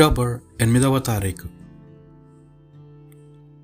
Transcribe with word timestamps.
October 0.00 0.62
ఎనిమిదవ 0.62 0.98
తారీఖు. 0.98 1.48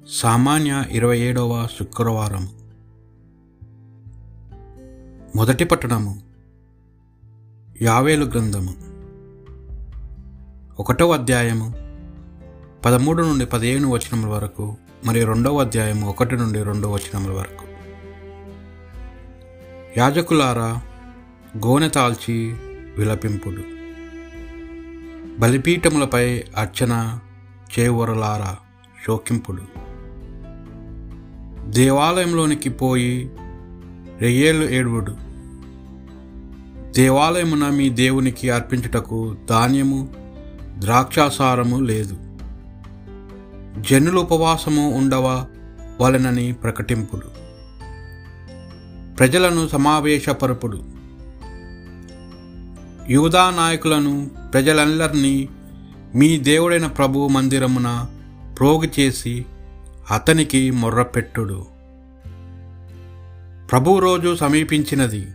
సామాన్య 0.09 0.85
ఇరవై 0.91 1.19
ఏడవ 1.19 1.67
శుక్రవారం. 1.67 2.49
మొదటి 5.37 5.65
పట్టణము 5.65 6.23
యావేలు 7.83 8.25
గ్రంథము. 8.25 8.75
ఒకటవ 10.81 11.13
అధ్యాయము 11.13 11.75
పదమూడు 12.85 13.23
నుండి 13.23 13.47
పదిహేను 13.47 13.91
వచనముల 13.91 14.31
వరకు 14.31 14.77
మరియు 15.05 15.27
రెండవ 15.27 15.61
అధ్యాయము 15.61 16.09
ఒకటి 16.09 16.37
నుండి 16.37 16.63
రెండు 16.63 16.89
వచనముల 16.89 17.33
వరకు. 17.33 17.67
యాజకులారా 19.99 20.83
గోనె 21.67 21.89
తాల్చి 21.89 22.57
విలపింపుడు. 22.99 23.76
బలిపీఠములపై 25.39 26.45
అర్చన 26.57 27.19
చేవరలారా 27.79 28.57
శోకింపుడు. 29.07 29.63
దేవాలయంలోనికి 31.71 32.71
పోయి 32.71 33.31
రెయ్యేళ్ళు 34.19 34.71
ఏడువుడు. 34.71 35.17
దేవాలయమున 36.93 37.69
మీ 37.69 37.89
దేవునికి 37.89 38.51
అర్పించుటకు 38.51 39.37
ధాన్యము 39.49 40.09
ద్రాక్షాసారము 40.79 41.81
లేదు. 41.81 42.17
జనులు 43.81 44.21
ఉపవాసము 44.21 44.99
ఉండవ 44.99 45.47
వలనని 46.01 46.53
ప్రకటింపుడు. 46.53 47.27
ప్రజలను 49.17 49.69
సమావేశపరుపుడు. 49.69 50.96
యూదా 53.09 53.51
నాయకులను 53.51 54.31
ప్రజలందరినీ 54.53 55.49
మీ 56.15 56.39
దేవుడైన 56.39 56.87
ప్రభు 56.87 57.29
మందిరమున 57.29 58.07
ప్రోగు 58.59 59.01
చేసి 59.01 59.47
అతనికి 60.11 60.71
మొర్రపెట్టుడు. 60.71 61.67
ప్రభు 63.71 63.99
రోజు 63.99 64.37
సమీపించినది. 64.37 65.29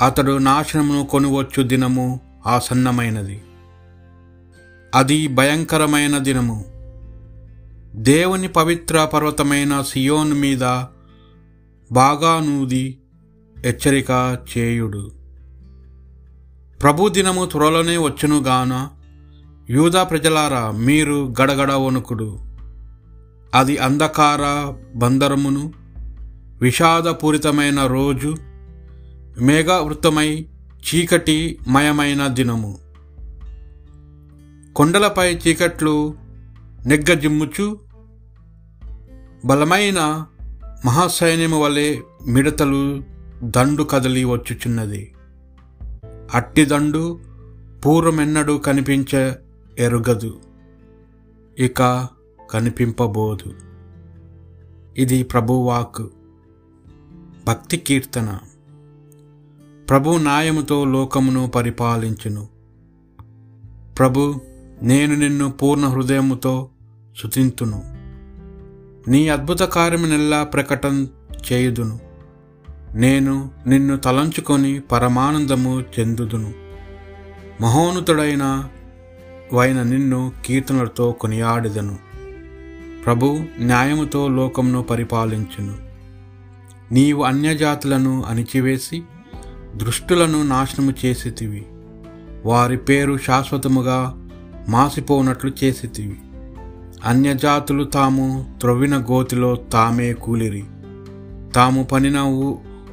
అతడు 0.00 0.38
నాశనమును 0.38 1.04
కొనువచ్చు 1.04 1.62
దినము 1.62 2.20
ఆసన్నమైనది. 2.46 3.42
అది 4.94 5.28
భయంకరమైన 5.28 6.18
దినము. 6.18 6.64
దేవుని 7.94 8.48
పవిత్ర 8.48 9.04
పర్వతమైన 9.04 9.80
సియోన్ 9.80 10.32
మీద 10.32 10.84
బాగా 11.92 12.40
నూది 12.40 12.98
హెచ్చరిక 13.58 14.38
చేయుడు. 14.58 15.21
ప్రభు 16.82 17.08
దినము 17.08 17.46
త్వరలోనే 17.46 17.96
వచ్చునుగాన 17.96 18.88
యూదా 19.70 20.02
ప్రజలారా 20.02 20.70
మీరు 20.70 21.34
గడగడ 21.42 21.72
వణుకుడు. 21.72 22.38
అది 23.54 23.78
అంధకార 23.78 24.74
బందరమును 24.98 25.72
విషాదపూరితమైన 26.62 27.86
రోజు 27.86 28.36
మేఘవృతమై 29.40 30.46
చీకటి 30.86 31.58
మయమైన 31.68 32.26
దినము. 32.26 32.78
కొండలపై 34.76 35.34
చీకట్లు 35.34 36.14
నెగ్గజిమ్ముచు 36.86 37.78
బలమైన 39.44 40.26
మహాసైన్యము 40.84 41.64
వలె 41.64 41.96
మిడతలు 42.26 43.02
దండు 43.42 43.82
కదలి 43.82 44.24
వచ్చుచున్నది. 44.24 45.14
అట్టిదండు 46.34 47.20
పూర్వమెన్నడూ 47.86 48.58
కనిపించ 48.58 49.32
ఎరుగదు. 49.78 50.38
ఇక 51.58 52.08
కనిపింపబోదు. 52.50 53.52
ఇది 54.96 55.22
ప్రభువాక్ 55.22 56.02
భక్తి 57.46 57.76
కీర్తన. 57.76 58.38
ప్రభు 59.88 60.10
న్యాయముతో 60.10 60.84
లోకమును 60.84 61.46
పరిపాలించును. 61.46 62.48
ప్రభు 63.98 64.40
నేను 64.82 65.14
నిన్ను 65.14 65.52
పూర్ణ 65.52 65.84
హృదయముతో 65.84 66.68
శుతింతును 67.22 67.82
నీ 69.08 69.28
అద్భుత 69.28 69.60
కార్యమునెల్లా 69.60 70.44
ప్రకటన 70.44 71.06
చేయుదును. 71.52 71.98
నేను 72.94 73.50
నిన్ను 73.66 73.96
తలంచుకొని 73.96 74.80
పరమానందము 74.80 75.80
చెందుదును. 75.80 76.52
మహోన్నతుడైన 77.60 78.68
వైన 79.54 79.82
నిన్ను 79.82 80.32
కీర్తనలతో 80.44 81.12
కొనియాడెదను. 81.12 81.98
ప్రభు 83.04 83.40
న్యాయముతో 83.60 84.28
లోకమును 84.28 84.82
పరిపాలించును. 84.82 85.76
నీవు 86.94 87.22
అన్యజాతులను 87.22 88.22
అణిచివేసి 88.22 89.02
దృష్టులను 89.76 90.42
నాశనము 90.42 90.92
చేసితివి. 91.04 91.66
వారి 92.44 92.76
పేరు 92.76 93.18
శాశ్వతముగా 93.18 94.28
మాసిపోనట్లు 94.68 95.52
చేసితివి. 95.64 96.20
అన్యజాతులు 97.04 97.84
తాము 97.84 98.54
త్రొవ్విన 98.60 98.98
గోతిలో 98.98 99.54
తామే 99.54 100.12
కూలిరి. 100.12 100.64
తాము 101.54 101.82
పనిన 101.82 102.18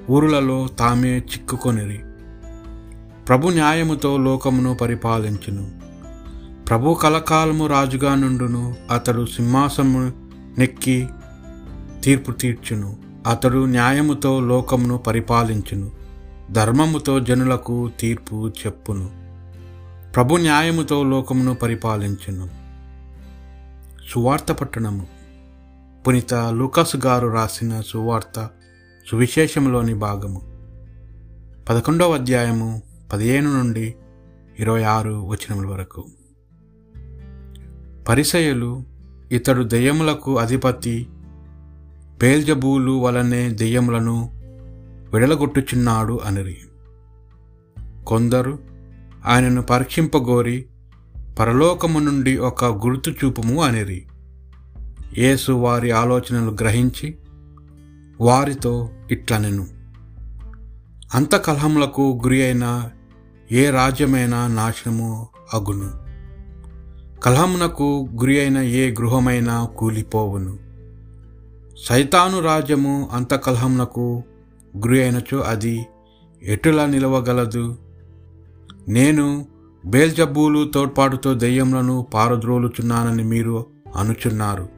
ఊరులలో 0.09 0.67
తామే 0.79 1.17
చిక్కుకొనిరి. 1.17 1.99
ప్రభు 3.27 3.49
న్యాయముతో 3.49 4.17
లోకమును 4.17 4.73
పరిపాలించును. 4.75 5.71
ప్రభు 6.69 6.93
కలకాలము 6.93 7.67
రాజుగా 7.67 8.15
నుండును 8.15 8.75
అతడు 8.91 9.25
సింహాసము 9.25 10.11
నెక్కి 10.57 11.09
తీర్పు 12.03 12.31
తీర్చును. 12.31 12.97
అతడు 13.27 13.65
న్యాయముతో 13.65 14.39
లోకమును 14.39 14.97
పరిపాలించును. 14.97 15.91
ధర్మముతో 16.51 17.19
జనులకు 17.19 17.91
తీర్పు 17.99 18.49
చెప్పును. 18.49 19.09
ప్రభు 20.15 20.35
న్యాయముతో 20.35 21.03
లోకమును 21.03 21.53
పరిపాలించును. 21.53 22.49
సువార్త 24.13 24.51
పట్టణము. 24.51 25.07
పునిత 26.07 26.33
లూకస్ 26.33 26.95
గారు 26.95 27.27
రాసిన 27.27 27.81
సువార్త 27.81 28.49
సువిశేషంలోని 29.11 29.93
భాగము. 29.93 30.41
పదకొండవ 31.69 32.13
అధ్యాయము 32.13 32.81
పదిహేను 33.13 33.57
నుండి 33.57 33.93
ఇరవై 34.59 34.83
ఆరు 34.83 35.09
వచనముల 35.09 35.65
వరకు. 35.65 36.05
పరిసయులు 38.09 38.83
ఇతడు 39.31 39.63
దెయ్యములకు 39.63 40.37
అధిపతి 40.37 41.07
పేల్జబూలు 42.21 42.91
వలనే 42.91 43.49
దెయ్యములను 43.49 44.31
విడలగొట్టుచున్నాడు 45.13 46.19
అనిరి. 46.25 46.57
కొందరు 48.07 48.59
ఆయనను 49.25 49.61
పరీక్షింపగోరి 49.61 50.65
పరలోకము 51.39 51.99
నుండి 51.99 52.37
ఒక 52.37 52.65
గుర్తు 52.65 53.09
చూపుము 53.09 53.63
అనిరి. 53.63 54.05
యేసు 55.17 55.51
వారి 55.51 55.91
ఆలోచనలు 55.91 56.51
గ్రహించి 56.51 57.18
వారితో 58.21 58.89
ఇట్లనెను 59.11 59.67
అంతకలహములకు 61.13 62.19
గురి 62.23 62.43
అయిన 62.43 62.89
ఏ 63.51 63.69
రాజ్యమైనా 63.69 64.47
నాశనము 64.47 65.27
అగును. 65.53 65.89
కలహమునకు 67.19 68.09
గురి 68.19 68.39
అయిన 68.39 68.57
ఏ 68.57 68.91
గృహమైనా 68.91 69.65
కూలిపోవును. 69.65 70.59
సైతాను 71.87 72.39
రాజ్యము 72.39 73.09
అంతకలహమునకు 73.11 74.23
గురి 74.77 75.03
అయినచో 75.03 75.37
అది 75.39 75.87
ఎటులా 76.43 76.85
నిలవగలదు? 76.85 77.77
నేను 78.87 79.45
బేల్జబ్బులు 79.85 80.71
తోడ్పాటుతో 80.73 81.33
దెయ్యములను 81.33 82.07
పారద్రోలుచున్నానని 82.13 83.23
మీరు 83.23 83.65
అనుచున్నారు. 83.95 84.69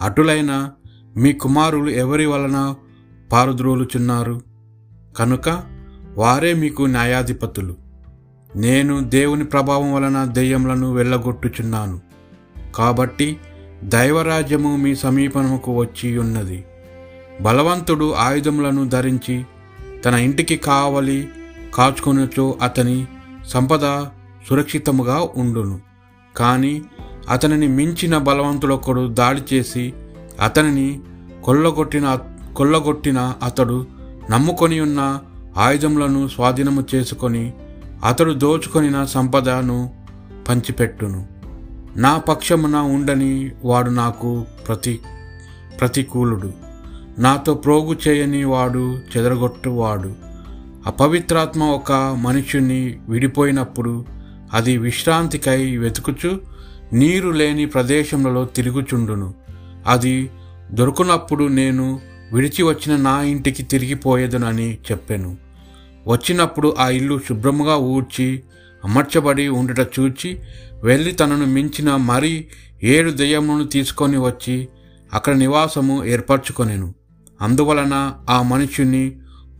అటులైన 0.00 0.70
మీ 1.16 1.32
కుమారులు 1.32 1.90
ఎవరి 1.90 2.26
వలన 2.26 2.74
పారుద్రోలుచున్నారు? 3.32 4.42
కనుక 5.16 5.62
వారే 6.14 6.54
మీకు 6.54 6.82
న్యాయాధిపతులు. 6.82 7.76
నేను 8.56 9.00
దేవుని 9.00 9.44
ప్రభావం 9.44 9.94
వలన 9.94 10.24
దెయ్యములను 10.24 10.92
వెళ్ళగొట్టుచున్నాను. 10.92 12.00
కాబట్టి 12.74 13.36
దైవరాజ్యము 13.84 14.76
మీ 14.76 14.94
సమీపముకు 14.94 15.76
వచ్చి 15.76 16.18
ఉన్నది. 16.18 16.64
బలవంతుడు 17.40 18.12
ఆయుధములను 18.12 18.88
ధరించి 18.88 19.44
తన 20.04 20.14
ఇంటికి 20.14 20.56
కావలి 20.56 21.28
కాచుకొనచో 21.74 22.58
అతని 22.62 23.06
సంపద 23.46 24.02
సురక్షితముగా 24.48 25.28
ఉండును. 25.36 25.80
కానీ 26.36 26.82
అతనిని 27.28 27.68
మించిన 27.68 28.18
బలవంతుడొకడు 28.18 29.08
దాడి 29.08 29.54
చేసి 29.54 29.92
అతనిని 30.40 31.00
కొల్లగొట్టిన 31.44 32.18
కొల్లగొట్టిన 32.56 33.34
అతడు 33.42 33.86
నమ్ముకొని 34.30 34.80
ఉన్న 34.80 35.18
ఆయుధములను 35.56 36.28
స్వాధీనము 36.28 36.84
చేసుకొని 36.94 37.52
అతడు 38.04 38.32
దోచుకొనిన 38.32 39.04
సంపదను 39.04 39.90
పంచిపెట్టును. 40.48 41.26
నా 41.96 42.16
పక్షమున 42.16 42.76
ఉండని 42.76 43.52
వాడు 43.64 43.90
నాకు 43.90 44.44
ప్రతి 44.68 45.00
ప్రతికూలుడు. 45.80 46.52
నాతో 47.18 47.54
ప్రోగు 47.54 47.96
చేయని 48.08 48.44
వాడు 48.44 48.98
చెదరగొట్టువాడు. 49.16 50.12
అపవిత్రాత్మ 50.86 51.62
ఒక 51.62 51.92
మనుషుని 51.92 52.98
విడిపోయినప్పుడు 53.08 54.04
అది 54.52 54.78
విశ్రాంతికై 54.78 55.76
వెతుకుచు 55.76 56.40
నీరు 56.92 57.30
లేని 57.30 57.66
ప్రదేశంలో 57.66 58.44
తిరుగుచుండును. 58.44 59.34
అది 59.86 60.30
దొరుకునప్పుడు 60.70 61.44
నేను 61.44 62.00
విడిచి 62.32 62.62
వచ్చిన 62.62 62.96
నా 62.96 63.22
ఇంటికి 63.22 63.62
తిరిగిపోయేదనని 63.62 64.78
చెప్పాను. 64.92 65.36
వచ్చినప్పుడు 66.06 66.76
ఆ 66.78 66.88
ఇల్లు 66.88 67.20
శుభ్రముగా 67.28 67.76
ఊడ్చి 67.76 68.42
అమర్చబడి 68.84 69.48
ఉండుట 69.48 69.80
చూచి 69.80 70.40
వెళ్ళి 70.82 71.12
తనను 71.12 71.46
మించిన 71.46 71.96
మరి 71.96 72.46
ఏడు 72.82 73.10
దెయ్యములను 73.10 73.66
తీసుకొని 73.66 74.18
వచ్చి 74.18 74.68
అక్కడ 75.14 75.36
నివాసము 75.36 76.04
ఏర్పరచుకొనేను. 76.04 76.94
అందువలన 77.40 78.14
ఆ 78.30 78.42
మనుషుని 78.42 79.16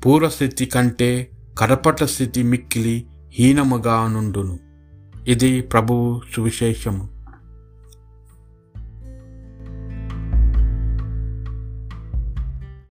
పూర్వస్థితి 0.06 0.66
కంటే 0.66 1.30
కడపట్ల 1.58 2.06
స్థితి 2.06 2.42
మిక్కిలి 2.42 3.06
హీనముగా 3.32 4.08
నుండును 4.08 4.58
ఇది 5.28 5.60
ప్రభువు 5.60 6.20
సువిశేషము. 6.36 7.15